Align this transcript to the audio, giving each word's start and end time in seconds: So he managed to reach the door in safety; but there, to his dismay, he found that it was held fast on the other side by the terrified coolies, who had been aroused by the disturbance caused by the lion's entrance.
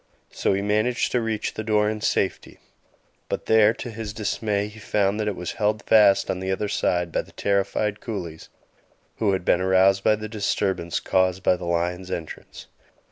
So 0.31 0.53
he 0.53 0.63
managed 0.63 1.11
to 1.11 1.21
reach 1.21 1.53
the 1.53 1.63
door 1.63 1.87
in 1.87 2.01
safety; 2.01 2.57
but 3.29 3.45
there, 3.45 3.71
to 3.75 3.91
his 3.91 4.13
dismay, 4.13 4.67
he 4.67 4.79
found 4.79 5.19
that 5.19 5.27
it 5.27 5.35
was 5.35 5.51
held 5.61 5.83
fast 5.83 6.31
on 6.31 6.39
the 6.39 6.51
other 6.51 6.67
side 6.67 7.11
by 7.11 7.21
the 7.21 7.33
terrified 7.33 7.99
coolies, 8.01 8.49
who 9.17 9.33
had 9.33 9.45
been 9.45 9.61
aroused 9.61 10.03
by 10.03 10.15
the 10.15 10.27
disturbance 10.27 10.99
caused 10.99 11.43
by 11.43 11.55
the 11.55 11.65
lion's 11.65 12.09
entrance. 12.09 12.65